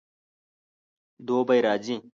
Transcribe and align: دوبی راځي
دوبی 1.27 1.57
راځي 1.65 1.95